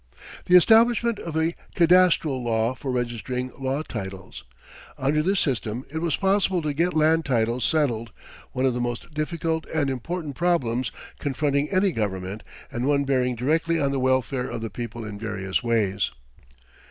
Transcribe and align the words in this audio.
The 0.45 0.55
establishment 0.57 1.19
of 1.19 1.37
a 1.37 1.53
cadastral 1.75 2.43
law 2.43 2.73
for 2.73 2.91
registering 2.91 3.51
law 3.59 3.83
titles. 3.83 4.43
"Under 4.97 5.21
this 5.21 5.39
system 5.39 5.85
it 5.93 5.99
was 5.99 6.15
possible 6.15 6.63
to 6.63 6.73
get 6.73 6.95
land 6.95 7.23
titles 7.23 7.63
settled, 7.63 8.11
one 8.51 8.65
of 8.65 8.73
the 8.73 8.81
most 8.81 9.11
difficult 9.13 9.67
and 9.67 9.91
important 9.91 10.35
problems 10.35 10.91
confronting 11.19 11.69
any 11.69 11.91
government 11.91 12.41
and 12.71 12.87
one 12.87 13.03
bearing 13.03 13.35
directly 13.35 13.79
on 13.79 13.91
the 13.91 13.99
welfare 13.99 14.49
of 14.49 14.61
the 14.61 14.71
people 14.71 15.05
in 15.05 15.19
various 15.19 15.61
ways. 15.61 16.09